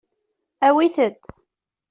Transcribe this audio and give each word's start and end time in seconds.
Awit-t. 0.67 1.21